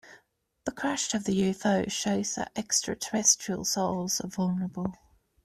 [0.65, 4.95] The crash of the UFO shows that extraterrestrials are also vulnerable.